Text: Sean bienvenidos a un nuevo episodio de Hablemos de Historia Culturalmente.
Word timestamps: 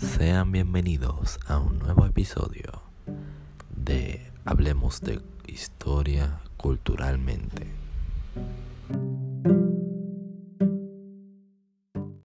Sean 0.00 0.50
bienvenidos 0.50 1.38
a 1.46 1.58
un 1.58 1.78
nuevo 1.78 2.06
episodio 2.06 2.80
de 3.76 4.32
Hablemos 4.46 5.02
de 5.02 5.20
Historia 5.46 6.40
Culturalmente. 6.56 7.66